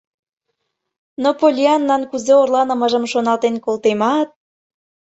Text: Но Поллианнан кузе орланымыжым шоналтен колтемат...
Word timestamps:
Но 1.21 1.29
Поллианнан 1.39 2.03
кузе 2.09 2.33
орланымыжым 2.41 3.05
шоналтен 3.11 3.55
колтемат... 3.65 4.29